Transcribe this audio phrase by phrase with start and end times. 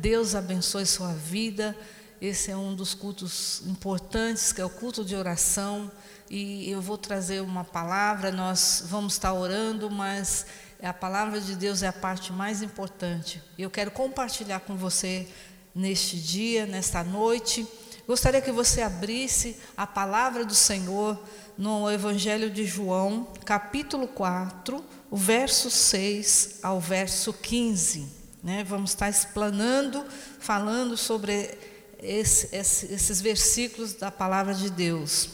[0.00, 1.76] Deus abençoe sua vida.
[2.22, 5.92] Esse é um dos cultos importantes, que é o culto de oração.
[6.30, 10.46] E eu vou trazer uma palavra, nós vamos estar orando, mas
[10.82, 13.42] a palavra de Deus é a parte mais importante.
[13.58, 15.28] Eu quero compartilhar com você
[15.74, 17.66] neste dia, nesta noite.
[18.06, 21.22] Gostaria que você abrisse a palavra do Senhor
[21.58, 28.19] no Evangelho de João, capítulo 4, o verso 6 ao verso 15.
[28.42, 28.64] Né?
[28.64, 30.04] Vamos estar explanando,
[30.38, 31.58] falando sobre
[32.02, 35.28] esse, esse, esses versículos da palavra de Deus.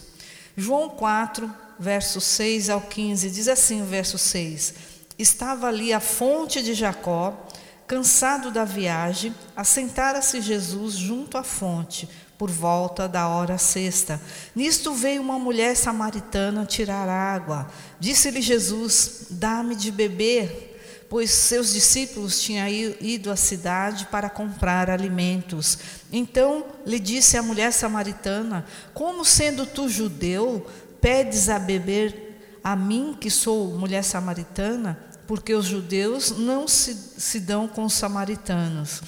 [0.57, 4.75] João 4, verso 6 ao 15, diz assim o verso 6:
[5.19, 7.47] Estava ali a fonte de Jacó,
[7.87, 14.21] cansado da viagem, assentara-se Jesus junto à fonte, por volta da hora sexta.
[14.55, 17.71] Nisto veio uma mulher samaritana tirar água.
[18.01, 20.76] Disse-lhe Jesus: Dá-me de beber
[21.09, 25.79] pois seus discípulos tinham ido à cidade para comprar alimentos.
[26.13, 30.67] Então lhe disse a mulher samaritana: Como sendo tu judeu,
[31.01, 34.99] pedes a beber a mim, que sou mulher samaritana?
[35.27, 39.03] Porque os judeus não se, se dão com os samaritanos.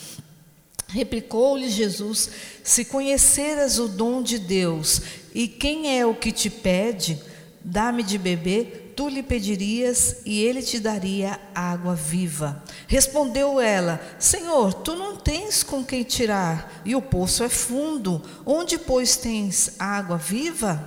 [0.89, 2.31] Replicou-lhe Jesus:
[2.65, 5.03] Se conheceras o dom de Deus,
[5.35, 7.21] e quem é o que te pede,
[7.63, 12.61] dá-me de beber, tu lhe pedirias e ele te daria água viva.
[12.89, 18.21] Respondeu ela: Senhor, tu não tens com quem tirar, e o poço é fundo.
[18.45, 20.85] Onde, pois, tens água viva?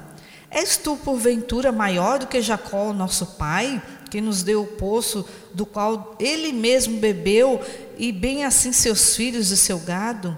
[0.50, 5.66] És tu, porventura, maior do que Jacó, nosso pai, que nos deu o poço do
[5.66, 7.62] qual ele mesmo bebeu,
[7.98, 10.38] e bem assim seus filhos e seu gado?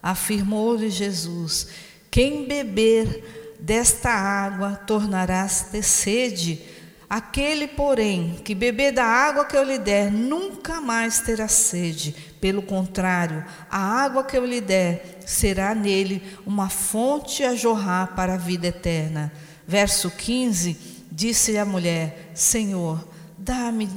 [0.00, 1.66] Afirmou-lhe Jesus:
[2.12, 6.77] Quem beber desta água tornarás ter sede
[7.08, 12.14] Aquele, porém, que beber da água que eu lhe der, nunca mais terá sede.
[12.38, 18.34] Pelo contrário, a água que eu lhe der será nele uma fonte a jorrar para
[18.34, 19.32] a vida eterna.
[19.66, 20.76] Verso 15:
[21.10, 23.02] Disse-lhe a mulher: Senhor,
[23.38, 23.88] dá-me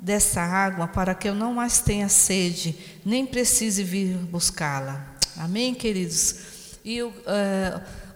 [0.00, 5.14] dessa água para que eu não mais tenha sede, nem precise vir buscá-la.
[5.36, 6.34] Amém, queridos?
[6.84, 7.12] E uh,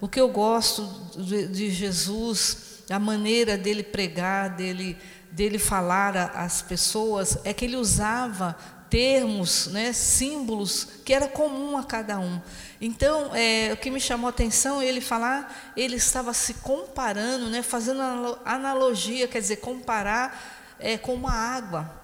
[0.00, 4.98] o que eu gosto de, de Jesus a maneira dele pregar, dele,
[5.30, 8.56] dele falar às pessoas, é que ele usava
[8.90, 12.40] termos, né, símbolos que era comum a cada um.
[12.80, 17.62] Então, é, o que me chamou a atenção, ele falar, ele estava se comparando, né,
[17.62, 18.02] fazendo
[18.44, 21.99] analogia, quer dizer, comparar é, com uma água.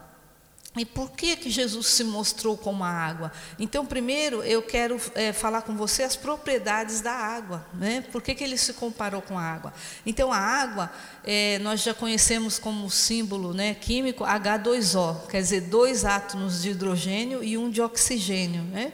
[0.76, 3.32] E por que, que Jesus se mostrou como a água?
[3.59, 7.66] Então, primeiro, eu quero é, falar com você as propriedades da água.
[7.72, 8.04] Né?
[8.12, 9.72] Por que, que ele se comparou com a água?
[10.04, 10.92] Então, a água,
[11.25, 17.43] é, nós já conhecemos como símbolo né, químico H2O, quer dizer, dois átomos de hidrogênio
[17.43, 18.62] e um de oxigênio.
[18.64, 18.93] Né?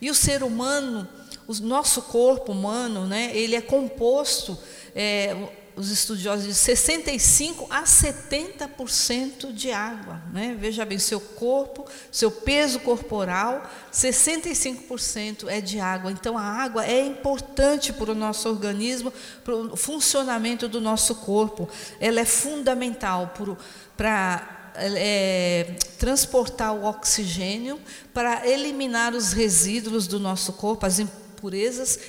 [0.00, 1.08] E o ser humano,
[1.46, 4.58] o nosso corpo humano, né, ele é composto.
[4.96, 10.20] É, os estudiosos dizem 65 a 70% de água.
[10.32, 10.56] Né?
[10.58, 16.10] Veja bem, seu corpo, seu peso corporal, 65% é de água.
[16.10, 19.12] Então a água é importante para o nosso organismo,
[19.44, 21.68] para o funcionamento do nosso corpo.
[22.00, 23.32] Ela é fundamental
[23.96, 27.80] para é, transportar o oxigênio,
[28.14, 30.98] para eliminar os resíduos do nosso corpo, as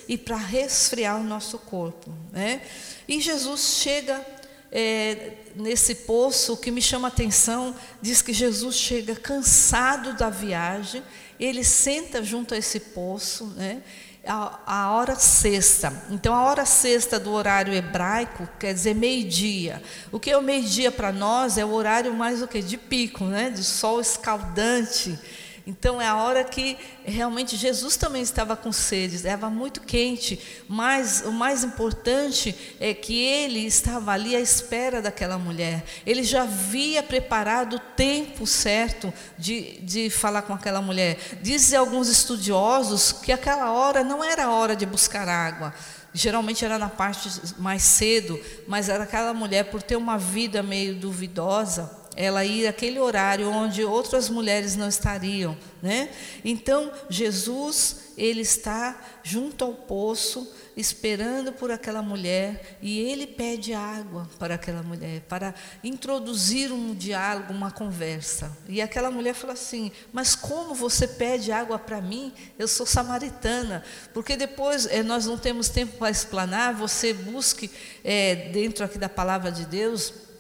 [0.07, 2.11] e para resfriar o nosso corpo.
[2.31, 2.61] Né?
[3.07, 4.25] E Jesus chega
[4.71, 10.29] é, nesse poço, o que me chama a atenção, diz que Jesus chega cansado da
[10.29, 11.03] viagem,
[11.39, 13.81] ele senta junto a esse poço, né?
[14.23, 15.91] A, a, hora sexta.
[16.11, 19.81] Então, a hora sexta do horário hebraico quer dizer meio-dia.
[20.11, 23.25] O que é o meio-dia para nós é o horário mais o que de pico,
[23.25, 23.49] né?
[23.49, 25.17] De sol escaldante.
[25.65, 31.23] Então é a hora que realmente Jesus também estava com sede, estava muito quente, mas
[31.25, 35.83] o mais importante é que ele estava ali à espera daquela mulher.
[36.05, 41.19] Ele já havia preparado o tempo certo de, de falar com aquela mulher.
[41.41, 45.73] Dizem alguns estudiosos que aquela hora não era a hora de buscar água.
[46.13, 50.95] Geralmente era na parte mais cedo, mas era aquela mulher, por ter uma vida meio
[50.95, 56.09] duvidosa, ela ir aquele horário onde outras mulheres não estariam, né?
[56.43, 64.29] Então, Jesus, ele está junto ao poço, esperando por aquela mulher, e ele pede água
[64.37, 65.53] para aquela mulher, para
[65.83, 68.55] introduzir um diálogo, uma conversa.
[68.67, 72.33] E aquela mulher fala assim: Mas como você pede água para mim?
[72.59, 73.83] Eu sou samaritana.
[74.13, 77.71] Porque depois é, nós não temos tempo para explanar, você busque
[78.03, 80.30] é, dentro aqui da palavra de Deus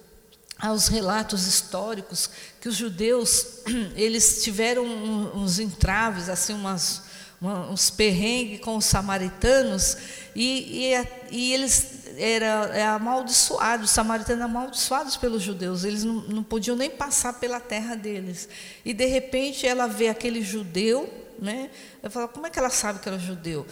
[0.61, 2.29] aos relatos históricos
[2.61, 3.63] que os judeus
[3.95, 7.01] eles tiveram uns entraves, assim umas,
[7.41, 9.97] uns perrengues com os samaritanos
[10.35, 16.43] e, e, e eles eram é amaldiçoados, os samaritanos amaldiçoados pelos judeus, eles não, não
[16.43, 18.47] podiam nem passar pela terra deles.
[18.85, 21.71] E de repente ela vê aquele judeu, né?
[22.03, 23.65] Eu falo, como é que ela sabe que era judeu?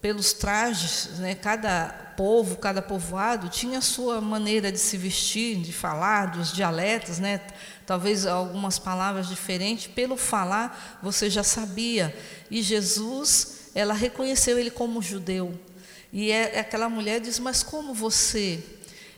[0.00, 5.72] Pelos trajes, né, cada povo, cada povoado tinha a sua maneira de se vestir, de
[5.72, 7.40] falar, dos dialetos, né,
[7.86, 9.86] talvez algumas palavras diferentes.
[9.88, 12.16] Pelo falar, você já sabia.
[12.50, 15.58] E Jesus, ela reconheceu ele como judeu.
[16.12, 18.62] E é, aquela mulher diz: Mas como você,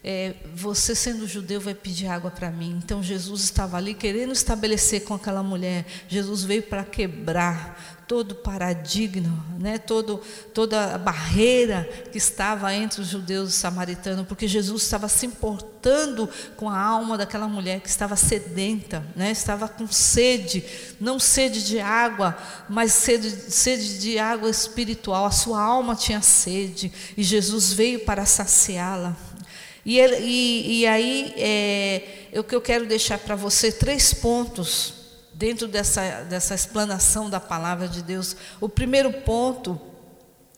[0.02, 2.80] é, você sendo judeu, vai pedir água para mim?
[2.82, 5.84] Então Jesus estava ali querendo estabelecer com aquela mulher.
[6.08, 10.20] Jesus veio para quebrar todo paradigma, né, todo,
[10.52, 15.26] toda a barreira que estava entre os judeus e os samaritanos, porque Jesus estava se
[15.26, 20.64] importando com a alma daquela mulher que estava sedenta, né, estava com sede,
[20.98, 22.36] não sede de água,
[22.68, 25.24] mas sede, sede de água espiritual.
[25.24, 29.16] A sua alma tinha sede e Jesus veio para saciá-la.
[29.84, 34.94] E, e, e, aí, é, o que eu quero deixar para você, três pontos
[35.40, 38.36] dentro dessa, dessa explanação da palavra de Deus.
[38.60, 39.80] O primeiro ponto,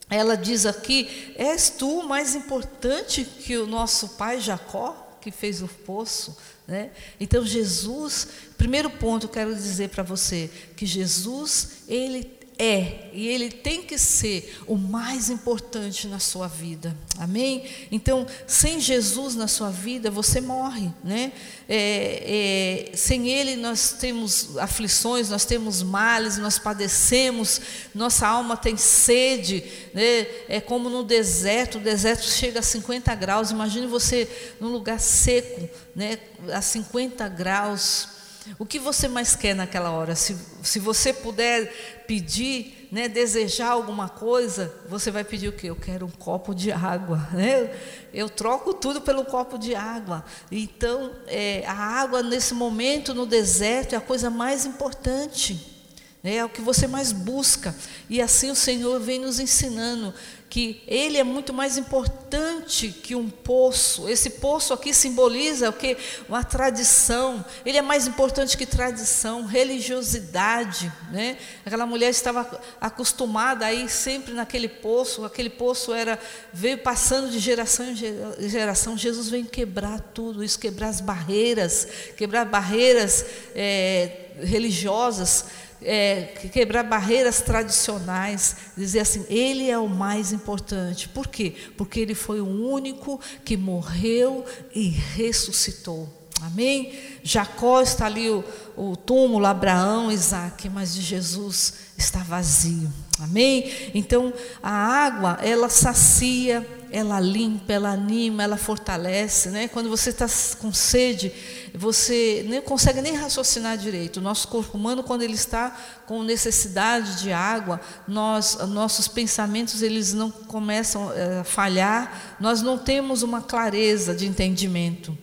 [0.09, 5.67] ela diz aqui: És tu mais importante que o nosso pai Jacó, que fez o
[5.67, 6.37] poço?
[6.67, 6.91] Né?
[7.17, 8.27] Então, Jesus,
[8.57, 13.97] primeiro ponto, eu quero dizer para você que Jesus, ele é e ele tem que
[13.97, 16.95] ser o mais importante na sua vida.
[17.17, 17.63] Amém?
[17.91, 21.31] Então, sem Jesus na sua vida, você morre, né?
[21.69, 27.61] É, é, sem Ele nós temos aflições, nós temos males, nós padecemos,
[27.93, 29.63] nossa alma tem sede,
[29.93, 30.27] né?
[30.47, 33.51] É como no deserto, o deserto chega a 50 graus.
[33.51, 34.27] Imagine você
[34.59, 36.17] num lugar seco, né?
[36.51, 38.12] A 50 graus.
[38.59, 40.15] O que você mais quer naquela hora?
[40.15, 45.69] Se, se você puder pedir, né, desejar alguma coisa, você vai pedir o quê?
[45.69, 47.27] Eu quero um copo de água.
[47.33, 47.71] Né?
[48.13, 50.23] Eu troco tudo pelo copo de água.
[50.51, 55.73] Então, é, a água nesse momento no deserto é a coisa mais importante.
[56.21, 56.35] Né?
[56.35, 57.75] É o que você mais busca.
[58.09, 60.13] E assim o Senhor vem nos ensinando
[60.53, 64.07] que ele é muito mais importante que um poço.
[64.07, 65.97] Esse poço aqui simboliza o que?
[66.29, 67.43] Uma tradição.
[67.65, 70.93] Ele é mais importante que tradição, religiosidade.
[71.11, 71.39] Né?
[71.65, 72.47] Aquela mulher estava
[72.79, 76.19] acostumada a ir sempre naquele poço, aquele poço era
[76.53, 78.95] veio passando de geração em geração.
[78.95, 85.45] Jesus vem quebrar tudo isso, quebrar as barreiras, quebrar barreiras é, religiosas
[85.85, 91.09] é, quebrar barreiras tradicionais, dizer assim, ele é o mais importante.
[91.09, 91.53] Por quê?
[91.77, 96.09] Porque ele foi o único que morreu e ressuscitou.
[96.41, 96.93] Amém?
[97.23, 98.43] Jacó está ali o,
[98.75, 102.91] o túmulo, Abraão, Isaac, mas de Jesus está vazio.
[103.19, 103.71] Amém?
[103.93, 109.49] Então a água, ela sacia, ela limpa, ela anima, ela fortalece.
[109.49, 109.67] Né?
[109.67, 110.27] Quando você está
[110.59, 111.33] com sede,
[111.73, 114.17] você nem consegue nem raciocinar direito.
[114.17, 115.75] O nosso corpo humano, quando ele está
[116.05, 122.77] com necessidade de água, nós, nossos pensamentos eles não começam eh, a falhar, nós não
[122.77, 125.17] temos uma clareza de entendimento.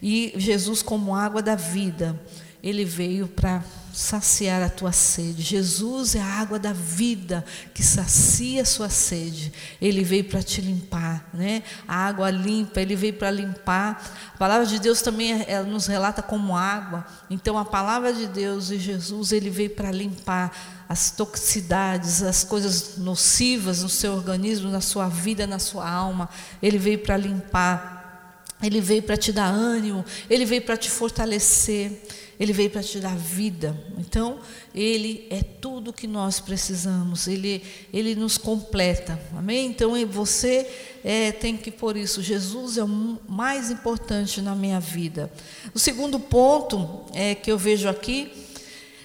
[0.00, 2.18] E Jesus, como água da vida,
[2.62, 3.64] ele veio para
[3.98, 5.42] saciar a tua sede.
[5.42, 9.52] Jesus é a água da vida que sacia a sua sede.
[9.82, 11.64] Ele veio para te limpar, né?
[11.86, 14.00] A água limpa, ele veio para limpar.
[14.32, 17.04] A palavra de Deus também é, nos relata como água.
[17.28, 20.56] Então a palavra de Deus e Jesus, ele veio para limpar
[20.88, 26.28] as toxicidades, as coisas nocivas no seu organismo, na sua vida, na sua alma.
[26.62, 28.44] Ele veio para limpar.
[28.62, 32.02] Ele veio para te dar ânimo, ele veio para te fortalecer.
[32.38, 33.76] Ele veio para te dar vida.
[33.98, 34.38] Então,
[34.74, 37.26] Ele é tudo que nós precisamos.
[37.26, 39.20] Ele, ele nos completa.
[39.36, 39.66] Amém?
[39.66, 40.68] Então, você
[41.04, 42.22] é, tem que por isso.
[42.22, 45.30] Jesus é o mais importante na minha vida.
[45.74, 48.30] O segundo ponto é, que eu vejo aqui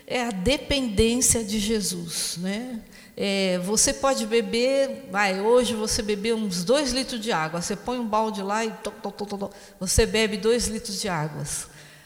[0.06, 2.38] é a dependência de Jesus.
[2.38, 2.82] Né?
[3.16, 7.62] É, você pode beber, vai, hoje você bebeu uns dois litros de água.
[7.62, 11.44] Você põe um balde lá e to, to, to, você bebe dois litros de água.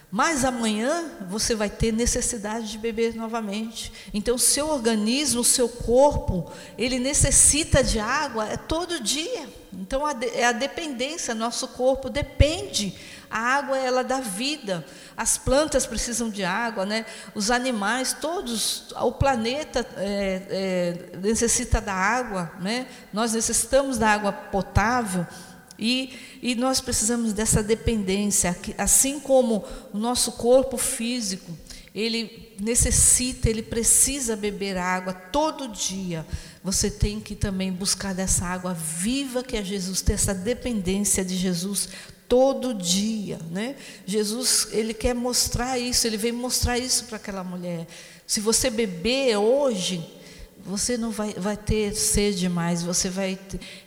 [0.09, 3.91] Mas amanhã você vai ter necessidade de beber novamente.
[4.13, 9.49] Então, o seu organismo, o seu corpo, ele necessita de água é todo dia.
[9.73, 12.97] Então, é a dependência, nosso corpo depende.
[13.29, 14.85] A água, ela dá vida.
[15.17, 17.05] As plantas precisam de água, né?
[17.35, 22.49] os animais, todos, o planeta é, é, necessita da água.
[22.61, 22.87] Né?
[23.11, 25.27] Nós necessitamos da água potável.
[25.79, 31.55] E, e nós precisamos dessa dependência, assim como o nosso corpo físico,
[31.93, 36.25] ele necessita, ele precisa beber água todo dia.
[36.63, 41.35] Você tem que também buscar dessa água viva que é Jesus, ter essa dependência de
[41.35, 41.89] Jesus
[42.27, 43.75] todo dia, né?
[44.05, 47.87] Jesus, ele quer mostrar isso, ele veio mostrar isso para aquela mulher.
[48.27, 50.05] Se você beber hoje,
[50.67, 53.39] você não vai, vai ter sede mais, você vai,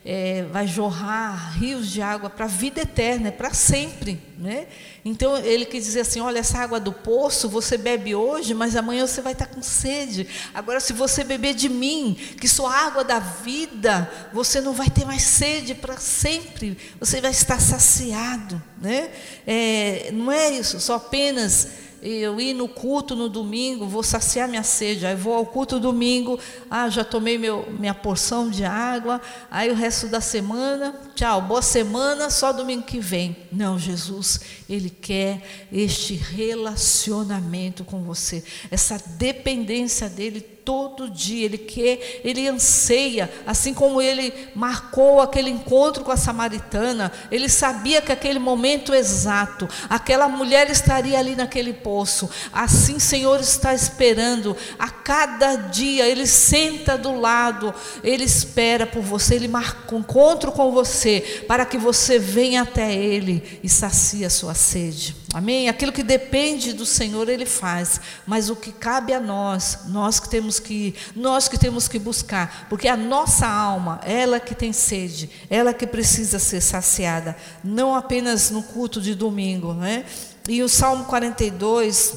[0.03, 4.19] é, vai jorrar rios de água para a vida eterna, é para sempre.
[4.35, 4.65] Né?
[5.05, 9.05] Então ele quis dizer assim: olha, essa água do poço você bebe hoje, mas amanhã
[9.05, 10.27] você vai estar com sede.
[10.55, 14.89] Agora, se você beber de mim, que sou a água da vida, você não vai
[14.89, 18.59] ter mais sede para sempre, você vai estar saciado.
[18.81, 19.11] Né?
[19.45, 24.63] É, não é isso, só apenas eu ir no culto no domingo, vou saciar minha
[24.63, 25.05] sede.
[25.05, 26.39] Aí vou ao culto domingo,
[26.69, 29.21] ah, já tomei meu, minha porção de água.
[29.49, 33.37] Aí o resto da semana, tchau, boa semana, só domingo que vem.
[33.51, 35.41] Não, Jesus, Ele quer
[35.71, 44.01] este relacionamento com você, essa dependência dEle todo dia, ele quer, ele anseia, assim como
[44.01, 50.69] ele marcou aquele encontro com a samaritana, ele sabia que aquele momento exato, aquela mulher
[50.69, 52.29] estaria ali naquele poço.
[52.53, 59.35] Assim, Senhor está esperando a cada dia, ele senta do lado, ele espera por você,
[59.35, 64.29] ele marca um encontro com você, para que você venha até ele e sacie a
[64.29, 65.20] sua sede.
[65.33, 65.69] Amém?
[65.69, 68.01] Aquilo que depende do Senhor, Ele faz.
[68.27, 72.67] Mas o que cabe a nós, nós que temos que, nós que temos que buscar,
[72.69, 78.51] porque a nossa alma, ela que tem sede, ela que precisa ser saciada, não apenas
[78.51, 80.05] no culto de domingo, né?
[80.49, 82.13] E o Salmo 42,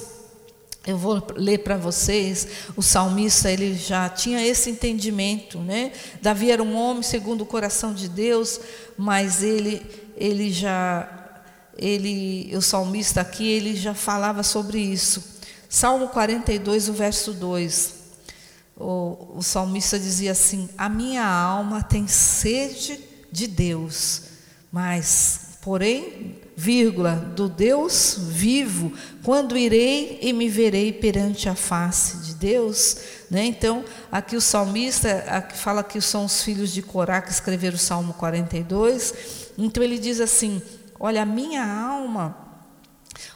[0.84, 5.92] eu vou ler para vocês, o salmista ele já tinha esse entendimento, né?
[6.20, 8.60] Davi era um homem segundo o coração de Deus,
[8.98, 9.82] mas ele
[10.16, 11.23] ele já
[11.76, 15.22] ele, o salmista aqui, ele já falava sobre isso.
[15.68, 17.94] Salmo 42, o verso 2.
[18.76, 23.00] O, o salmista dizia assim: A minha alma tem sede
[23.30, 24.22] de Deus,
[24.70, 32.34] mas, porém, vírgula, do Deus vivo, quando irei e me verei perante a face de
[32.34, 32.96] Deus.
[33.30, 33.44] Né?
[33.44, 37.78] Então, aqui o salmista aqui fala que são os filhos de Corá que escreveram o
[37.78, 39.14] Salmo 42.
[39.58, 40.62] Então, ele diz assim:
[40.98, 42.44] Olha, a minha alma,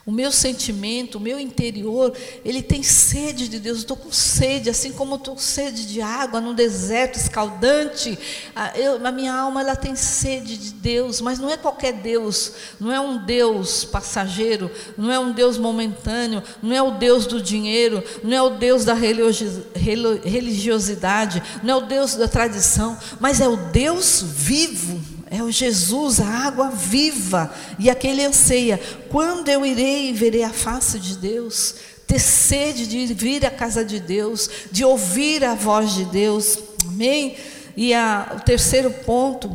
[0.09, 3.77] o meu sentimento, o meu interior, ele tem sede de Deus.
[3.77, 8.19] Eu estou com sede, assim como estou com sede de água no deserto escaldante.
[8.57, 12.55] A, eu, a minha alma ela tem sede de Deus, mas não é qualquer Deus.
[12.81, 17.43] Não é um Deus passageiro, não é um Deus momentâneo, não é o Deus do
[17.43, 23.49] dinheiro, não é o Deus da religiosidade, não é o Deus da tradição, mas é
[23.49, 24.98] o Deus vivo
[25.31, 27.53] é o Jesus, a água viva.
[27.79, 28.81] E aquele anseia:
[29.11, 31.75] quando eu irei e verei a face de Deus?
[32.07, 36.59] Ter sede de vir à casa de Deus, de ouvir a voz de Deus.
[36.87, 37.37] Amém?
[37.77, 39.55] E a, o terceiro ponto,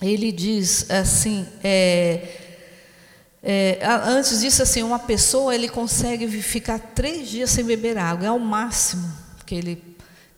[0.00, 2.28] ele diz assim: é,
[3.42, 8.30] é, antes disso, assim, uma pessoa ele consegue ficar três dias sem beber água, é
[8.30, 9.12] o máximo
[9.44, 9.89] que ele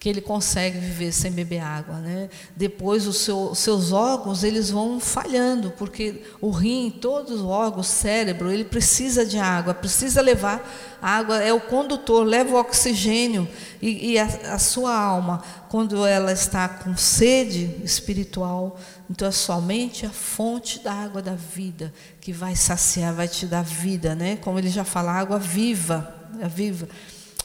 [0.03, 2.29] que ele consegue viver sem beber água, né?
[2.57, 8.51] Depois os seu, seus órgãos eles vão falhando, porque o rim, todos os órgãos, cérebro,
[8.51, 10.69] ele precisa de água, precisa levar
[11.01, 13.49] água, é o condutor, leva o oxigênio
[13.81, 20.05] e, e a, a sua alma, quando ela está com sede espiritual, então é somente
[20.05, 24.35] a fonte da água da vida que vai saciar, vai te dar vida, né?
[24.35, 26.89] Como ele já fala, água viva, é viva.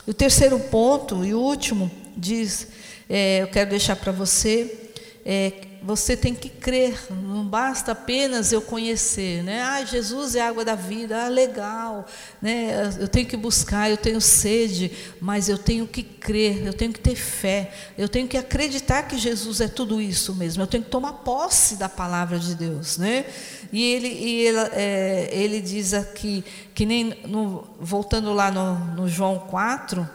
[0.07, 2.67] E o terceiro ponto e último diz,
[3.09, 4.89] é, eu quero deixar para você,
[5.23, 9.61] é, você tem que crer, não basta apenas eu conhecer, né?
[9.61, 12.05] Ah, Jesus é a água da vida, ah, legal,
[12.41, 12.91] né?
[12.99, 16.99] Eu tenho que buscar, eu tenho sede, mas eu tenho que crer, eu tenho que
[16.99, 20.89] ter fé, eu tenho que acreditar que Jesus é tudo isso mesmo, eu tenho que
[20.89, 23.25] tomar posse da palavra de Deus, né?
[23.71, 26.43] E ele, e ele, é, ele diz aqui,
[26.73, 30.07] que nem no, voltando lá no, no João 4,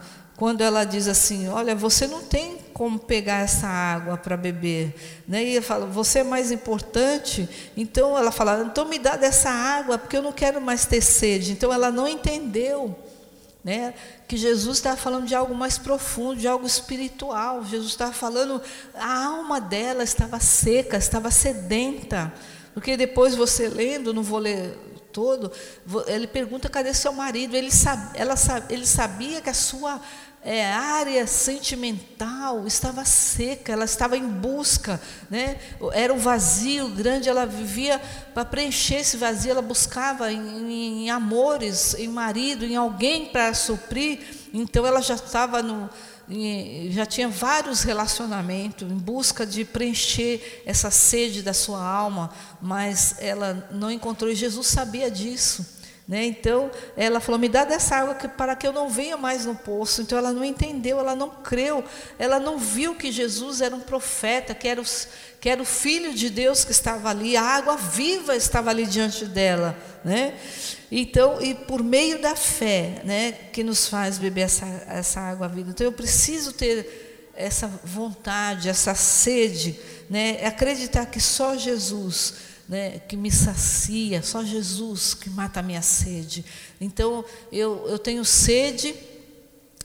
[0.42, 4.92] quando ela diz assim: Olha, você não tem como pegar essa água para beber.
[5.28, 5.44] Né?
[5.44, 7.48] E ele fala: Você é mais importante.
[7.76, 11.52] Então ela fala: Então me dá dessa água, porque eu não quero mais ter sede.
[11.52, 12.98] Então ela não entendeu.
[13.62, 13.94] Né?
[14.26, 17.64] Que Jesus estava falando de algo mais profundo, de algo espiritual.
[17.64, 18.60] Jesus estava falando,
[18.94, 22.34] a alma dela estava seca, estava sedenta.
[22.74, 24.76] Porque depois você lendo, não vou ler
[25.12, 25.52] todo,
[26.06, 27.54] ele pergunta cadê seu marido.
[27.54, 28.34] Ele, sabe, ela,
[28.68, 30.00] ele sabia que a sua
[30.44, 35.56] é, área sentimental estava seca, ela estava em busca, né?
[35.92, 38.00] era um vazio grande, ela vivia
[38.34, 44.18] para preencher esse vazio, ela buscava em, em amores, em marido, em alguém para suprir,
[44.52, 45.88] então ela já estava no,
[46.90, 52.30] já tinha vários relacionamentos em busca de preencher essa sede da sua alma,
[52.60, 55.81] mas ela não encontrou, e Jesus sabia disso.
[56.06, 56.24] Né?
[56.26, 59.54] Então, ela falou: Me dá dessa água que, para que eu não venha mais no
[59.54, 60.02] poço.
[60.02, 61.84] Então, ela não entendeu, ela não creu,
[62.18, 64.84] ela não viu que Jesus era um profeta, que era, o,
[65.40, 69.24] que era o Filho de Deus que estava ali, a água viva estava ali diante
[69.26, 69.76] dela.
[70.04, 70.34] Né?
[70.90, 75.70] Então, e por meio da fé, né, que nos faz beber essa, essa água viva.
[75.70, 79.78] Então, eu preciso ter essa vontade, essa sede,
[80.10, 85.82] né, acreditar que só Jesus né, que me sacia, só Jesus que mata a minha
[85.82, 86.42] sede.
[86.80, 88.94] Então, eu, eu tenho sede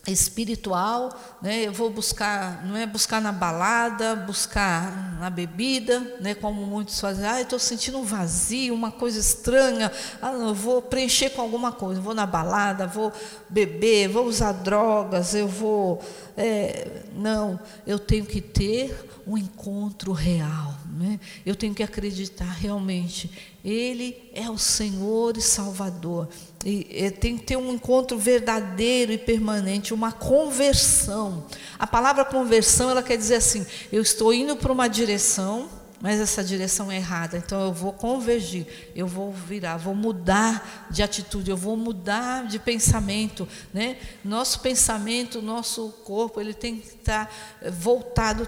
[0.07, 6.65] espiritual, né, eu vou buscar, não é buscar na balada, buscar na bebida, né, como
[6.65, 11.41] muitos fazem, ah, estou sentindo um vazio, uma coisa estranha, ah, eu vou preencher com
[11.41, 13.11] alguma coisa, vou na balada, vou
[13.49, 16.01] beber, vou usar drogas, eu vou.
[16.35, 18.95] É, não, eu tenho que ter
[19.25, 20.75] um encontro real.
[20.97, 21.19] Né?
[21.45, 23.29] Eu tenho que acreditar realmente.
[23.67, 26.29] Ele é o Senhor e Salvador.
[26.63, 31.43] E, e tem que ter um encontro verdadeiro e permanente, uma conversão.
[31.77, 35.67] A palavra conversão, ela quer dizer assim: eu estou indo para uma direção,
[35.99, 37.35] mas essa direção é errada.
[37.37, 42.59] Então eu vou convergir, eu vou virar, vou mudar de atitude, eu vou mudar de
[42.59, 43.97] pensamento, né?
[44.23, 47.29] Nosso pensamento, nosso corpo, ele tem que estar
[47.69, 48.47] voltado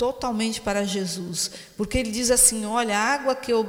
[0.00, 3.66] totalmente para Jesus, porque ele diz assim: Olha, a água que eu,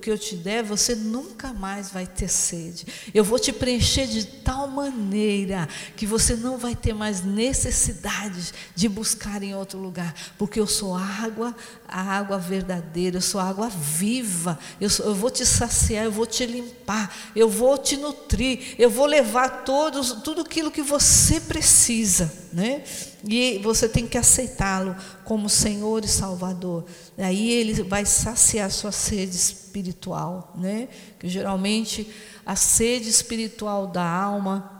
[0.00, 2.86] que eu te der, você nunca mais vai ter sede.
[3.12, 8.88] Eu vou te preencher de tal maneira que você não vai ter mais necessidade de
[8.88, 11.52] buscar em outro lugar, porque eu sou água,
[11.88, 14.56] a água verdadeira, eu sou água viva.
[14.80, 18.88] Eu, sou, eu vou te saciar, eu vou te limpar, eu vou te nutrir, eu
[18.88, 22.84] vou levar todos, tudo aquilo que você precisa, né?
[23.26, 26.84] E você tem que aceitá-lo como Senhor e Salvador.
[27.16, 30.88] Aí ele vai saciar sua sede espiritual, né?
[31.18, 32.08] Que geralmente
[32.44, 34.73] a sede espiritual da alma,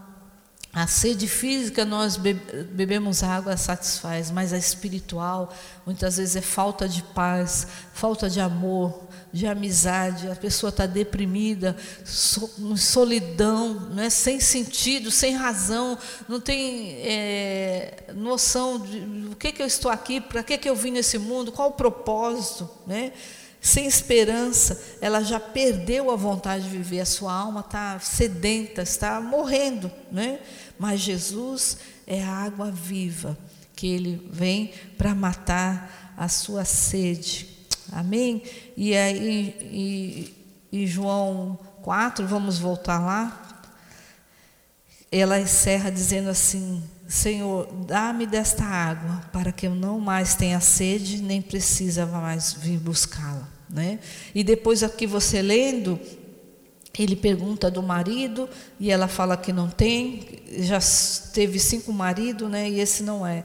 [0.74, 5.54] a sede física nós bebemos água satisfaz, mas a espiritual
[5.86, 11.76] muitas vezes é falta de paz, falta de amor, de amizade, a pessoa está deprimida,
[12.04, 15.96] so, solidão, né, sem sentido, sem razão,
[16.28, 20.74] não tem é, noção de o que, que eu estou aqui, para que, que eu
[20.74, 23.12] vim nesse mundo, qual o propósito, né?
[23.64, 29.22] sem esperança, ela já perdeu a vontade de viver, a sua alma está sedenta, está
[29.22, 30.38] morrendo, né?
[30.78, 33.36] Mas Jesus é a água viva,
[33.74, 37.48] que ele vem para matar a sua sede.
[37.92, 38.42] Amém?
[38.76, 40.34] E aí,
[40.72, 43.62] em João 4, vamos voltar lá.
[45.10, 51.22] Ela encerra dizendo assim: Senhor, dá-me desta água, para que eu não mais tenha sede,
[51.22, 53.48] nem precisa mais vir buscá-la.
[53.68, 53.98] Né?
[54.34, 56.00] E depois aqui você lendo,
[57.02, 60.78] ele pergunta do marido e ela fala que não tem, já
[61.32, 62.70] teve cinco maridos, né?
[62.70, 63.44] E esse não é.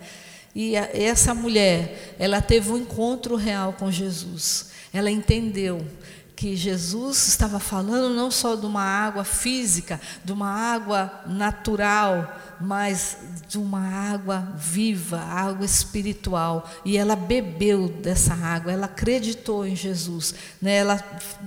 [0.53, 4.69] E a, essa mulher, ela teve um encontro real com Jesus.
[4.93, 5.85] Ela entendeu
[6.39, 13.17] que Jesus estava falando não só de uma água física, de uma água natural, mas
[13.49, 16.65] de uma água viva, água espiritual.
[16.85, 20.77] E ela bebeu dessa água, ela acreditou em Jesus, né?
[20.77, 20.95] ela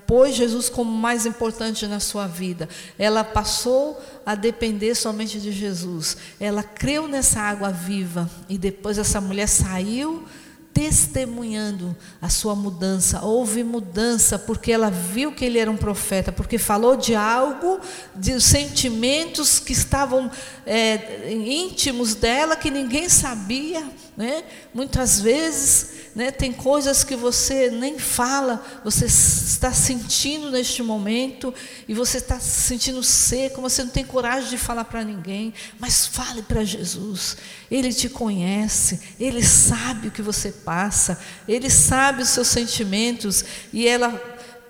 [0.06, 2.68] pôs Jesus como mais importante na sua vida.
[2.98, 6.18] Ela passou a depender somente de Jesus.
[6.38, 10.28] Ela creu nessa água viva e depois essa mulher saiu
[10.72, 13.22] testemunhando a sua mudança.
[13.22, 17.80] Houve mudança porque ela viu que ele era um profeta, porque falou de algo,
[18.14, 20.30] de sentimentos que estavam
[20.66, 23.84] é, íntimos dela que ninguém sabia.
[24.14, 24.44] Né?
[24.74, 31.54] Muitas vezes né, tem coisas que você nem fala, você está sentindo neste momento
[31.88, 36.06] e você está se sentindo seco, você não tem coragem de falar para ninguém, mas
[36.06, 37.38] fale para Jesus.
[37.70, 43.88] Ele te conhece, ele sabe o que você passa, ele sabe os seus sentimentos e
[43.88, 44.10] ela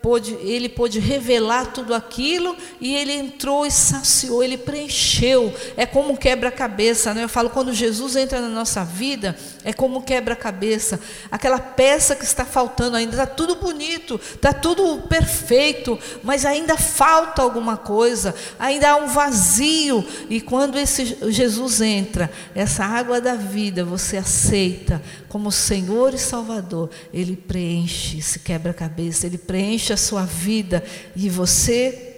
[0.02, 5.54] pôde, ele pôde revelar tudo aquilo e ele entrou e saciou, ele preencheu.
[5.76, 7.22] É como um quebra-cabeça, né?
[7.22, 10.98] Eu falo, quando Jesus entra na nossa vida, É como quebra-cabeça,
[11.30, 13.12] aquela peça que está faltando ainda.
[13.12, 20.04] Está tudo bonito, está tudo perfeito, mas ainda falta alguma coisa, ainda há um vazio.
[20.28, 26.90] E quando esse Jesus entra, essa água da vida, você aceita como Senhor e Salvador,
[27.12, 30.82] Ele preenche esse quebra-cabeça, Ele preenche a sua vida
[31.16, 32.11] e você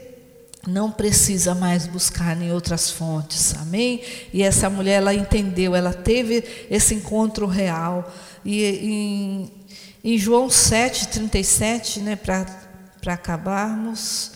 [0.66, 4.02] não precisa mais buscar em outras fontes, amém?
[4.32, 8.12] E essa mulher, ela entendeu, ela teve esse encontro real.
[8.44, 9.52] E em,
[10.02, 12.46] em João 7, 37, né, para
[13.06, 14.32] acabarmos,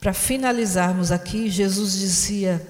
[0.00, 2.64] para finalizarmos aqui, Jesus dizia,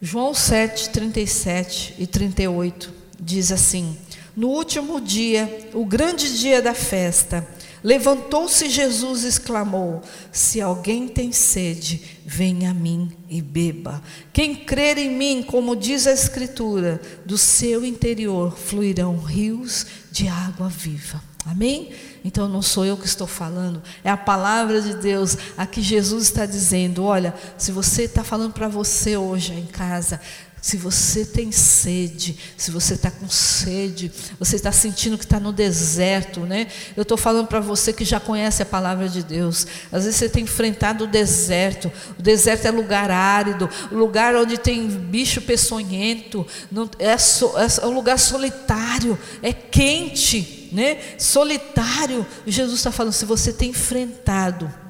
[0.00, 3.96] João 7, 37 e 38, diz assim:
[4.36, 7.46] No último dia, o grande dia da festa,
[7.84, 10.00] Levantou-se Jesus e exclamou:
[10.32, 14.02] Se alguém tem sede, venha a mim e beba.
[14.32, 20.70] Quem crer em mim, como diz a Escritura, do seu interior fluirão rios de água
[20.70, 21.22] viva.
[21.44, 21.92] Amém?
[22.24, 25.36] Então não sou eu que estou falando, é a palavra de Deus.
[25.54, 30.18] Aqui Jesus está dizendo: olha, se você está falando para você hoje em casa,
[30.64, 35.52] se você tem sede, se você está com sede, você está sentindo que está no
[35.52, 36.68] deserto, né?
[36.96, 39.66] Eu estou falando para você que já conhece a palavra de Deus.
[39.92, 41.92] Às vezes você tem enfrentado o deserto.
[42.18, 47.92] O deserto é lugar árido, lugar onde tem bicho peçonhento, não, é, so, é um
[47.92, 50.96] lugar solitário, é quente, né?
[51.18, 52.26] Solitário.
[52.46, 54.83] Jesus está falando, se você tem enfrentado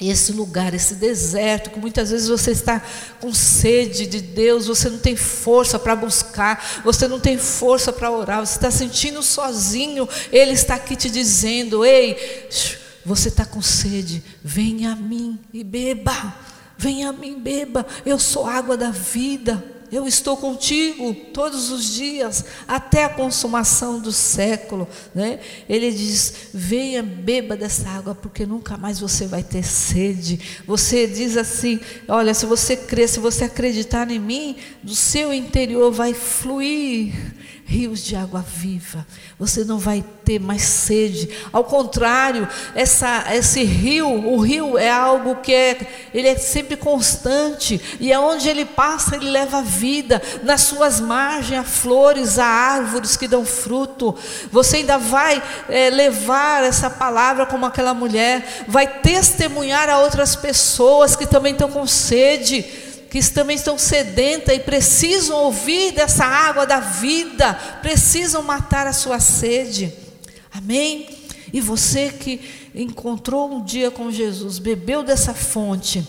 [0.00, 2.80] esse lugar, esse deserto, que muitas vezes você está
[3.20, 8.10] com sede de Deus, você não tem força para buscar, você não tem força para
[8.10, 12.48] orar, você está sentindo sozinho, Ele está aqui te dizendo: ei,
[13.04, 16.34] você está com sede, venha a mim e beba,
[16.76, 19.77] venha a mim, beba, eu sou água da vida.
[19.90, 24.88] Eu estou contigo todos os dias, até a consumação do século.
[25.14, 25.40] Né?
[25.68, 30.62] Ele diz: venha, beba dessa água, porque nunca mais você vai ter sede.
[30.66, 35.90] Você diz assim: olha, se você crer, se você acreditar em mim, do seu interior
[35.90, 37.14] vai fluir
[37.68, 39.06] rios de água viva.
[39.38, 41.28] Você não vai ter mais sede.
[41.52, 47.78] Ao contrário, essa, esse rio, o rio é algo que é, ele é sempre constante
[48.00, 50.22] e aonde ele passa ele leva vida.
[50.42, 54.16] Nas suas margens há flores, há árvores que dão fruto.
[54.50, 61.14] Você ainda vai é, levar essa palavra como aquela mulher, vai testemunhar a outras pessoas
[61.14, 66.80] que também estão com sede que também estão sedentas e precisam ouvir dessa água da
[66.80, 69.92] vida, precisam matar a sua sede.
[70.52, 71.08] Amém?
[71.52, 72.40] E você que
[72.74, 76.06] encontrou um dia com Jesus, bebeu dessa fonte,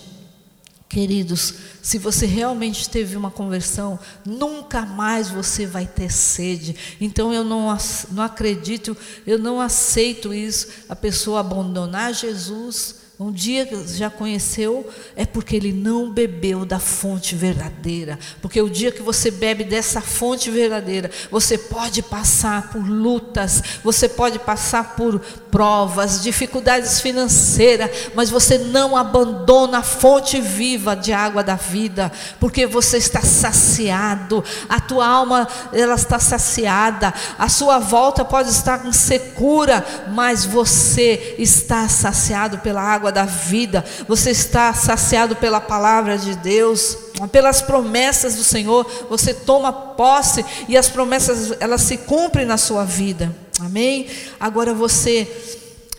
[0.89, 6.75] queridos, se você realmente teve uma conversão, nunca mais você vai ter sede.
[6.99, 7.75] Então eu não,
[8.11, 15.25] não acredito, eu não aceito isso, a pessoa abandonar Jesus um dia já conheceu, é
[15.25, 18.17] porque ele não bebeu da fonte verdadeira.
[18.41, 24.07] Porque o dia que você bebe dessa fonte verdadeira, você pode passar por lutas, você
[24.07, 25.19] pode passar por
[25.51, 32.65] provas, dificuldades financeiras, mas você não abandona a fonte viva de água da vida, porque
[32.65, 38.93] você está saciado, a tua alma ela está saciada, a sua volta pode estar com
[38.93, 46.17] secura, mas você está saciado pela água água da vida, você está saciado pela palavra
[46.17, 46.97] de Deus,
[47.31, 52.85] pelas promessas do Senhor, você toma posse e as promessas elas se cumprem na sua
[52.85, 53.35] vida.
[53.59, 54.07] Amém?
[54.39, 55.27] Agora você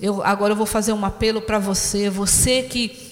[0.01, 3.10] eu agora eu vou fazer um apelo para você, você que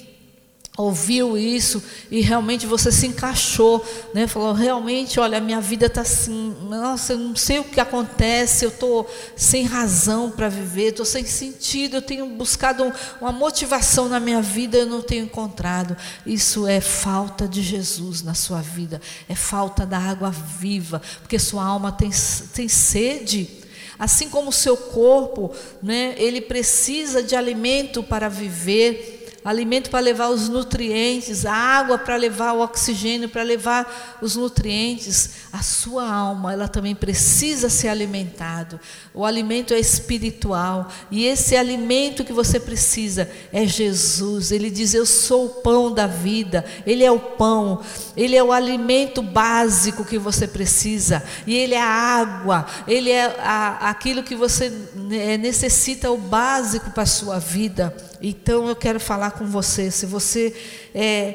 [0.79, 4.29] ouviu isso e realmente você se encaixou, né?
[4.29, 8.65] Falou, realmente, olha, a minha vida está assim, nossa, eu não sei o que acontece,
[8.65, 14.21] eu estou sem razão para viver, estou sem sentido, eu tenho buscado uma motivação na
[14.21, 15.97] minha vida, eu não tenho encontrado.
[16.25, 21.65] Isso é falta de Jesus na sua vida, é falta da água viva, porque sua
[21.65, 22.11] alma tem,
[22.55, 23.51] tem sede.
[23.99, 29.18] Assim como o seu corpo, né, ele precisa de alimento para viver,
[29.49, 35.31] alimento para levar os nutrientes, a água para levar o oxigênio, para levar os nutrientes.
[35.51, 38.79] A sua alma, ela também precisa ser alimentado.
[39.15, 44.53] O alimento é espiritual e esse alimento que você precisa é Jesus.
[44.53, 46.65] Ele diz: "Eu sou o pão da vida".
[46.87, 47.83] Ele é o pão.
[48.17, 52.67] Ele é o alimento básico que você precisa e ele é a água.
[52.87, 57.97] Ele é a, aquilo que você né, necessita o básico para a sua vida.
[58.21, 59.91] Então eu quero falar com você.
[59.91, 60.55] Se você
[60.95, 61.35] é,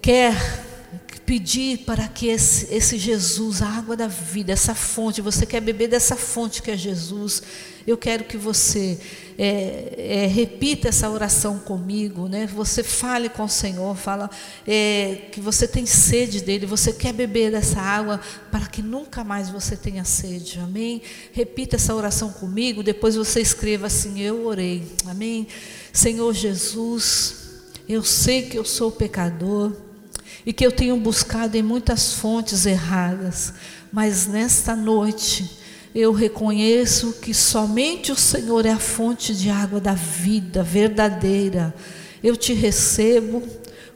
[0.00, 0.34] quer
[1.26, 5.88] pedir para que esse, esse Jesus, a água da vida, essa fonte, você quer beber
[5.88, 7.42] dessa fonte que é Jesus,
[7.86, 8.98] eu quero que você
[9.38, 12.46] é, é, repita essa oração comigo, né?
[12.46, 14.30] Você fale com o Senhor, fala
[14.66, 19.50] é, que você tem sede dele, você quer beber dessa água para que nunca mais
[19.50, 21.02] você tenha sede, amém?
[21.32, 25.46] Repita essa oração comigo, depois você escreva assim: Eu orei, amém?
[25.92, 27.34] Senhor Jesus,
[27.88, 29.72] eu sei que eu sou pecador
[30.44, 33.54] e que eu tenho buscado em muitas fontes erradas,
[33.92, 35.61] mas nesta noite
[35.94, 41.74] eu reconheço que somente o Senhor é a fonte de água da vida verdadeira.
[42.22, 43.42] Eu te recebo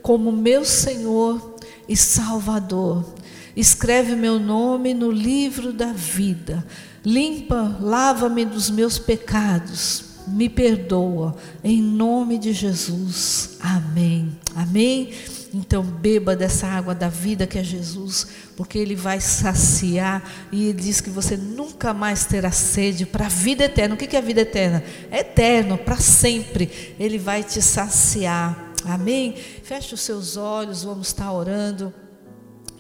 [0.02, 1.56] como meu Senhor
[1.88, 3.14] e Salvador.
[3.56, 6.64] Escreve meu nome no livro da vida.
[7.04, 10.04] Limpa, lava-me dos meus pecados.
[10.26, 11.37] Me perdoa.
[11.64, 13.56] Em nome de Jesus.
[13.61, 14.37] Amém.
[14.54, 15.11] Amém.
[15.54, 20.80] Então beba dessa água da vida que é Jesus, porque Ele vai saciar e Ele
[20.80, 23.94] diz que você nunca mais terá sede para a vida eterna.
[23.94, 24.82] O que é a vida eterna?
[25.11, 26.94] É eterno, para sempre.
[26.98, 28.72] Ele vai te saciar.
[28.85, 29.37] Amém?
[29.62, 31.92] Feche os seus olhos, vamos estar orando.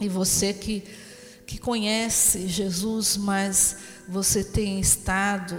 [0.00, 0.84] E você que,
[1.46, 3.76] que conhece Jesus, mas
[4.08, 5.56] você tem estado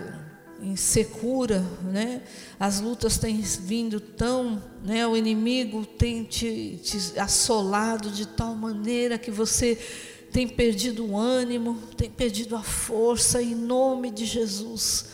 [0.67, 2.21] insecura, né?
[2.60, 5.06] As lutas têm vindo tão, né?
[5.08, 9.77] O inimigo tem te, te assolado de tal maneira que você
[10.32, 13.41] tem perdido o ânimo, tem perdido a força.
[13.41, 15.06] Em nome de Jesus,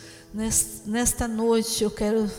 [0.86, 2.30] nesta noite eu quero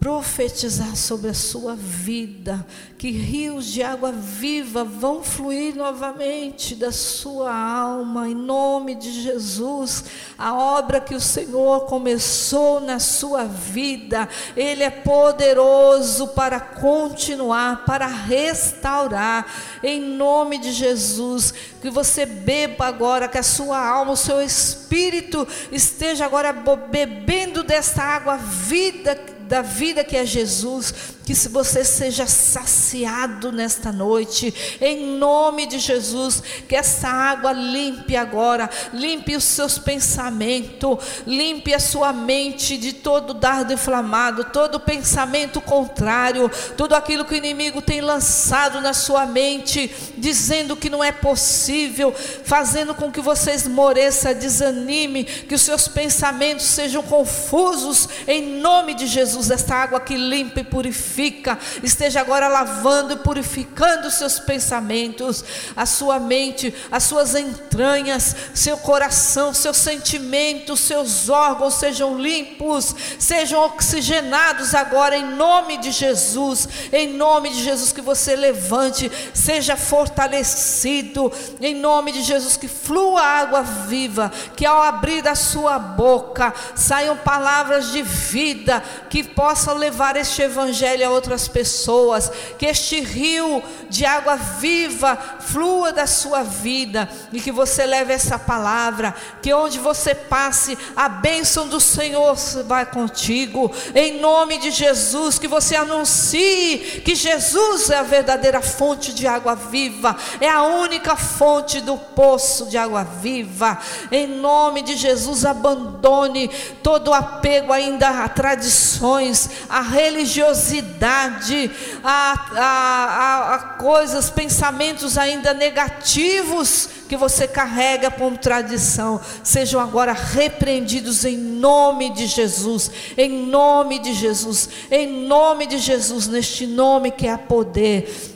[0.00, 2.66] profetizar sobre a sua vida,
[2.96, 10.04] que rios de água viva vão fluir novamente da sua alma, em nome de Jesus.
[10.38, 18.06] A obra que o Senhor começou na sua vida, Ele é poderoso para continuar, para
[18.06, 19.46] restaurar,
[19.82, 21.52] em nome de Jesus.
[21.82, 28.02] Que você beba agora, que a sua alma, o seu espírito esteja agora bebendo dessa
[28.02, 30.92] água vida da vida que é Jesus,
[31.24, 38.14] que se você seja saciado nesta noite, em nome de Jesus, que essa água limpe
[38.14, 45.60] agora, limpe os seus pensamentos, limpe a sua mente de todo dardo inflamado, todo pensamento
[45.60, 51.10] contrário, tudo aquilo que o inimigo tem lançado na sua mente, dizendo que não é
[51.10, 58.92] possível, fazendo com que você esmoreça, desanime, que os seus pensamentos sejam confusos, em nome
[58.92, 64.14] de Jesus, esta água que limpa e purifica purifica, esteja agora lavando e purificando os
[64.14, 65.44] seus pensamentos,
[65.76, 73.64] a sua mente, as suas entranhas, seu coração, seus sentimentos, seus órgãos sejam limpos, sejam
[73.64, 81.32] oxigenados agora em nome de Jesus, em nome de Jesus que você levante, seja fortalecido,
[81.60, 87.16] em nome de Jesus que flua água viva, que ao abrir da sua boca saiam
[87.16, 94.04] palavras de vida que possam levar este evangelho a outras pessoas, que este rio de
[94.04, 100.14] água viva flua da sua vida e que você leve essa palavra, que onde você
[100.14, 102.34] passe, a bênção do Senhor
[102.66, 109.12] vai contigo, em nome de Jesus, que você anuncie que Jesus é a verdadeira fonte
[109.12, 113.78] de água viva, é a única fonte do poço de água viva,
[114.10, 116.48] em nome de Jesus, abandone
[116.82, 121.70] todo apego ainda a tradições, a religiosidade ansiedade,
[122.02, 131.24] a, a, a, coisas, pensamentos ainda negativos que você carrega como tradição, sejam agora repreendidos
[131.24, 137.26] em nome de Jesus, em nome de Jesus, em nome de Jesus, neste nome que
[137.26, 138.33] é poder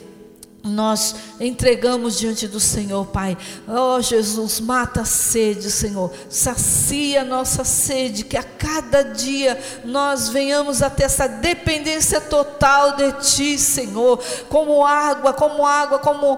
[0.61, 3.37] nós entregamos diante do Senhor, Pai.
[3.67, 6.11] Oh, Jesus, mata a sede, Senhor.
[6.29, 13.11] Sacia nossa sede, que a cada dia nós venhamos a ter essa dependência total de
[13.21, 14.21] Ti, Senhor.
[14.49, 16.37] Como água, como água, como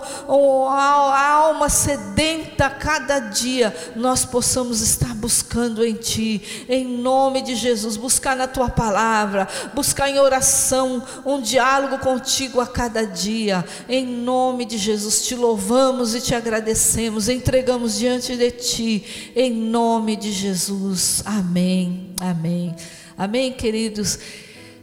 [0.70, 7.56] a alma sedenta, a cada dia nós possamos estar buscando em Ti, em nome de
[7.56, 7.98] Jesus.
[7.98, 14.66] Buscar na Tua palavra, buscar em oração um diálogo contigo a cada dia, em nome
[14.66, 21.24] de Jesus, te louvamos e te agradecemos, entregamos diante de ti, em nome de Jesus.
[21.26, 22.14] Amém.
[22.20, 22.76] Amém.
[23.18, 24.20] Amém, queridos.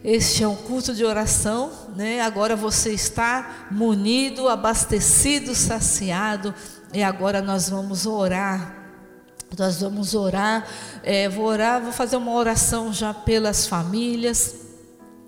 [0.03, 2.21] Este é um culto de oração, né?
[2.21, 6.55] Agora você está munido, abastecido, saciado,
[6.93, 8.77] e agora nós vamos orar.
[9.57, 10.67] Nós vamos orar.
[11.03, 14.68] É, vou orar, vou fazer uma oração já pelas famílias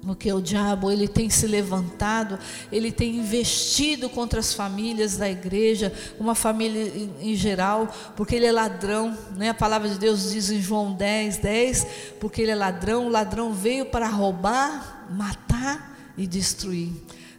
[0.04, 2.38] porque o diabo ele tem se levantado,
[2.72, 8.52] ele tem investido contra as famílias da igreja, uma família em, geral, porque ele é
[8.52, 9.50] ladrão, né?
[9.50, 11.86] A palavra de Deus diz em João 10, 10,
[12.18, 16.92] porque ele é ladrão, o ladrão veio para roubar, matar e destruir,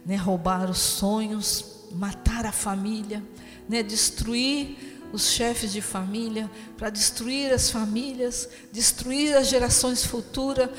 [0.06, 0.14] né?
[0.14, 3.22] Roubar os sonhos, matar a família,
[3.68, 3.82] né?
[3.82, 10.70] Destruir os chefes de família, para destruir as famílias, destruir as gerações futuras,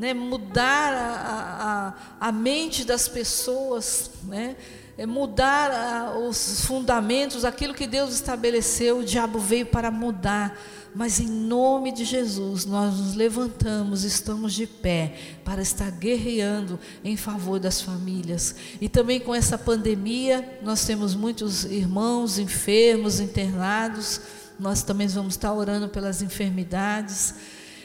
[0.00, 4.56] né, mudar a, a, a, mente das pessoas, né,
[4.96, 10.58] é mudar a, os fundamentos, aquilo que Deus estabeleceu, o diabo veio para mudar.
[10.94, 17.14] Mas em nome de Jesus, nós nos levantamos, estamos de pé para estar guerreando em
[17.14, 18.56] favor das famílias.
[18.80, 24.22] E também com essa pandemia, nós temos muitos irmãos enfermos, internados.
[24.58, 27.34] Nós também vamos estar orando pelas enfermidades.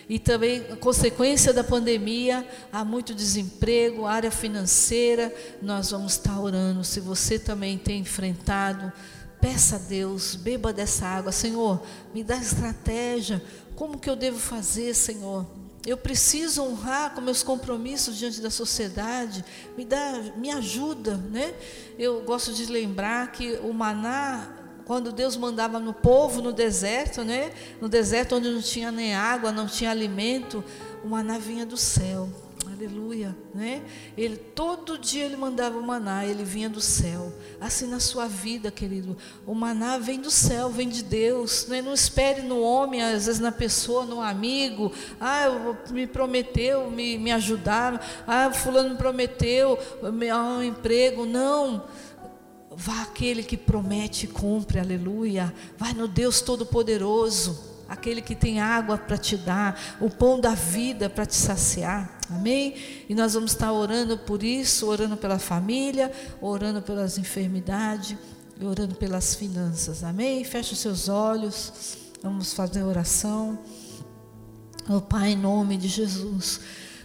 [0.07, 6.83] E também, consequência da pandemia, há muito desemprego, área financeira, nós vamos estar orando.
[6.83, 8.93] Se você também tem enfrentado,
[9.41, 11.31] peça a Deus, beba dessa água.
[11.31, 11.81] Senhor,
[12.13, 13.41] me dá estratégia.
[13.75, 15.45] Como que eu devo fazer, Senhor?
[15.85, 19.45] Eu preciso honrar com meus compromissos diante da sociedade.
[19.77, 21.53] Me dá, me ajuda, né?
[21.97, 27.51] Eu gosto de lembrar que o maná quando Deus mandava no povo no deserto, né?
[27.81, 30.63] No deserto onde não tinha nem água, não tinha alimento,
[31.03, 32.29] o maná vinha do céu.
[32.71, 33.83] Aleluia, né?
[34.17, 37.31] Ele todo dia ele mandava o maná, ele vinha do céu.
[37.61, 41.67] Assim na sua vida, querido, o maná vem do céu, vem de Deus.
[41.67, 41.81] Né?
[41.81, 44.91] Não espere no homem, às vezes na pessoa, no amigo.
[45.21, 45.45] Ah,
[45.89, 48.05] me prometeu me, me ajudar.
[48.27, 49.79] Ah, fulano me prometeu
[50.11, 51.25] me um emprego.
[51.25, 51.83] Não.
[52.77, 55.53] Vá aquele que promete e cumpre, aleluia.
[55.77, 57.57] Vai no Deus Todo-Poderoso,
[57.87, 62.75] aquele que tem água para te dar, o pão da vida para te saciar, amém?
[63.07, 66.11] E nós vamos estar orando por isso, orando pela família,
[66.41, 68.17] orando pelas enfermidades
[68.59, 70.43] e orando pelas finanças, amém?
[70.43, 73.59] Feche os seus olhos, vamos fazer oração.
[74.89, 76.59] Oh, Pai, em nome de Jesus.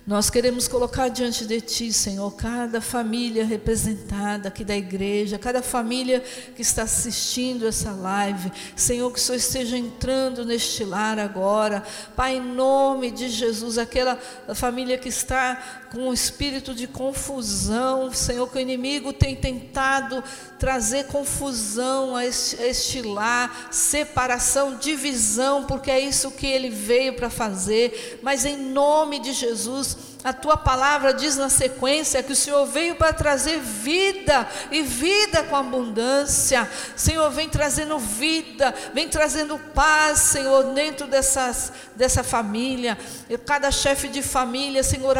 [0.06, 6.20] Nós queremos colocar diante de Ti, Senhor, cada família representada aqui da igreja, cada família
[6.56, 8.50] que está assistindo essa live.
[8.74, 11.82] Senhor, que o Senhor esteja entrando neste lar agora.
[12.16, 14.18] Pai, em nome de Jesus, aquela
[14.54, 20.22] família que está com um espírito de confusão, Senhor, que o inimigo tem tentado
[20.58, 27.14] trazer confusão a este, a este lar, separação, divisão, porque é isso que ele veio
[27.14, 28.20] para fazer.
[28.22, 32.94] Mas em nome de Jesus, a tua palavra diz na sequência que o Senhor veio
[32.94, 36.68] para trazer vida e vida com abundância.
[36.94, 42.98] Senhor, vem trazendo vida, vem trazendo paz, Senhor, dentro dessas, dessa família.
[43.46, 45.16] Cada chefe de família, Senhor,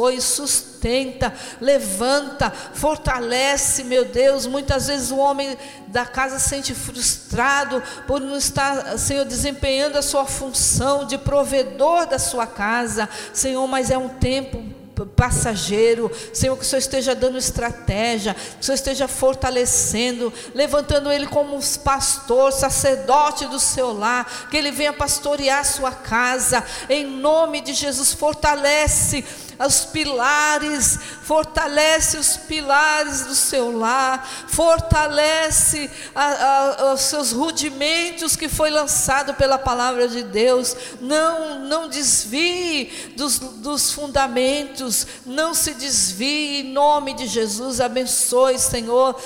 [0.00, 4.46] abençoe, sustenta, levanta, fortalece, meu Deus.
[4.46, 5.56] Muitas vezes o homem
[5.88, 12.06] da casa se sente frustrado por não estar, Senhor, desempenhando a sua função de provedor
[12.06, 17.38] da sua casa, Senhor, mas é um tempo passageiro, Senhor, que o Senhor esteja dando
[17.38, 24.48] estratégia, que o Senhor esteja fortalecendo, levantando ele como um pastor, sacerdote do seu lar,
[24.50, 29.24] que ele venha pastorear a sua casa, em nome de Jesus, fortalece
[29.66, 38.48] os pilares, fortalece os pilares do seu lar, fortalece a, a, os seus rudimentos que
[38.48, 40.74] foi lançado pela palavra de Deus.
[41.00, 47.80] Não, não desvie dos, dos fundamentos, não se desvie em nome de Jesus.
[47.80, 49.20] Abençoe, Senhor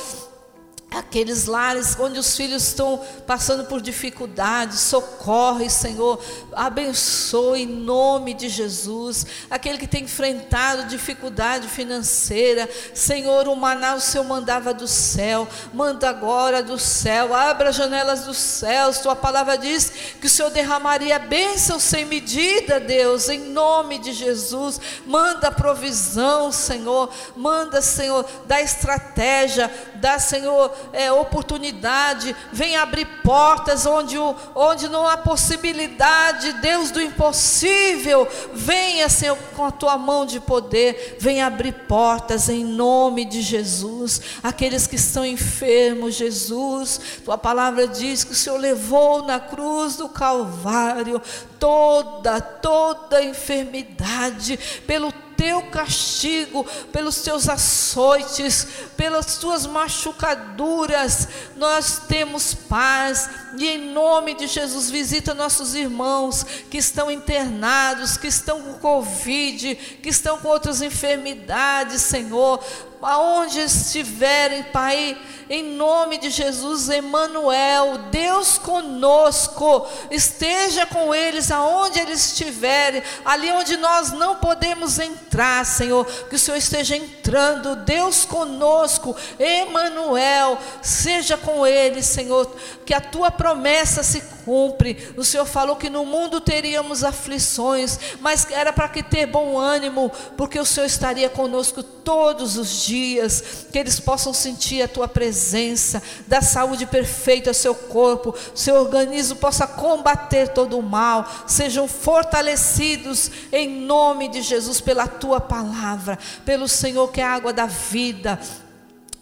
[0.95, 8.49] aqueles lares onde os filhos estão passando por dificuldades, socorre, Senhor, abençoe em nome de
[8.49, 15.49] Jesus, aquele que tem enfrentado dificuldade financeira, Senhor, o maná o Senhor mandava do céu,
[15.73, 20.51] manda agora do céu, abra as janelas dos céus, tua palavra diz que o Senhor
[20.51, 28.61] derramaria bênção sem medida, Deus, em nome de Jesus, manda provisão, Senhor, manda, Senhor, dá
[28.61, 29.71] estratégia,
[30.05, 37.01] dá, Senhor, é, oportunidade, vem abrir portas onde, o, onde não há possibilidade, Deus do
[37.01, 43.41] impossível, venha, Senhor, com a tua mão de poder, vem abrir portas em nome de
[43.41, 44.21] Jesus.
[44.43, 50.11] Aqueles que estão enfermos, Jesus, tua palavra diz que o Senhor levou na cruz do
[50.11, 51.19] Calvário
[51.59, 58.67] toda, toda enfermidade, pelo teu castigo, pelos teus açoites,
[58.97, 63.29] pelas tuas machucaduras, nós temos paz.
[63.57, 69.75] E em nome de Jesus, visita nossos irmãos que estão internados, que estão com Covid,
[70.03, 72.63] que estão com outras enfermidades, Senhor
[73.05, 75.17] aonde estiverem, Pai,
[75.49, 83.77] em nome de Jesus, Emanuel, Deus conosco, esteja com eles aonde eles estiverem, ali onde
[83.77, 91.67] nós não podemos entrar, Senhor, que o Senhor esteja entrando, Deus conosco, Emanuel, seja com
[91.67, 92.55] eles, Senhor,
[92.87, 95.13] que a tua promessa se cumpre.
[95.17, 100.11] O Senhor falou que no mundo teríamos aflições, mas era para que ter bom ânimo,
[100.37, 106.03] porque o Senhor estaria conosco todos os dias, que eles possam sentir a tua presença,
[106.27, 113.31] dar saúde perfeita ao seu corpo, seu organismo possa combater todo o mal, sejam fortalecidos
[113.51, 118.39] em nome de Jesus pela tua palavra, pelo Senhor que é a água da vida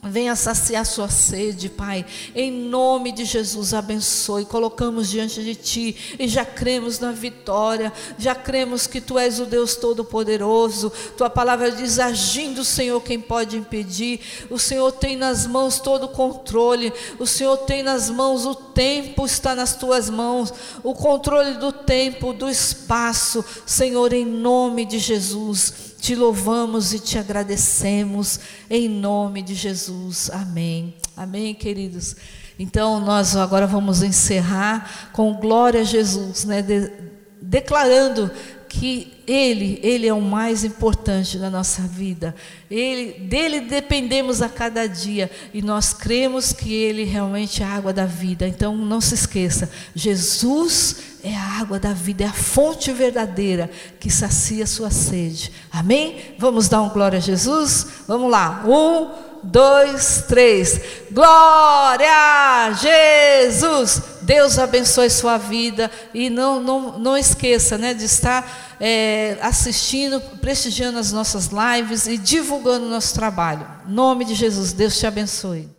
[0.04, 2.04] Venha saciar sua sede, Pai.
[2.34, 4.44] Em nome de Jesus, abençoe.
[4.44, 7.92] Colocamos diante de Ti e já cremos na vitória.
[8.18, 10.90] Já cremos que Tu és o Deus Todo-Poderoso.
[11.16, 14.18] Tua palavra diz: agindo, Senhor, quem pode impedir?
[14.50, 16.92] O Senhor tem nas mãos todo o controle.
[17.20, 20.52] O Senhor tem nas mãos o tempo, está nas Tuas mãos.
[20.82, 23.44] O controle do tempo, do espaço.
[23.64, 25.91] Senhor, em nome de Jesus.
[26.02, 30.28] Te louvamos e te agradecemos em nome de Jesus.
[30.32, 30.96] Amém.
[31.16, 32.16] Amém, queridos.
[32.58, 36.60] Então, nós agora vamos encerrar com glória a Jesus, né?
[36.60, 36.90] De,
[37.40, 38.28] declarando
[38.72, 42.34] que ele, ele é o mais importante da nossa vida.
[42.70, 47.92] Ele, dele dependemos a cada dia e nós cremos que ele realmente é a água
[47.92, 48.48] da vida.
[48.48, 53.70] Então não se esqueça, Jesus é a água da vida, é a fonte verdadeira
[54.00, 55.52] que sacia a sua sede.
[55.70, 56.34] Amém?
[56.38, 57.86] Vamos dar um glória a Jesus?
[58.08, 58.64] Vamos lá.
[58.66, 59.10] Um,
[59.42, 60.80] dois, três.
[61.10, 64.11] Glória a Jesus!
[64.22, 70.98] Deus abençoe sua vida e não, não, não esqueça né, de estar é, assistindo, prestigiando
[70.98, 73.66] as nossas lives e divulgando o nosso trabalho.
[73.88, 75.72] Em nome de Jesus, Deus te abençoe.